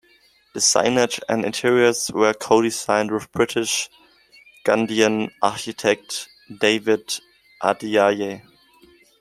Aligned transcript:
The 0.55 0.59
signage 0.59 1.19
and 1.29 1.45
interiors 1.45 2.09
were 2.11 2.33
co-designed 2.33 3.11
with 3.11 3.31
British-Ghanaian 3.33 5.29
Architect 5.43 6.27
David 6.59 7.19
Adjaye. 7.61 8.41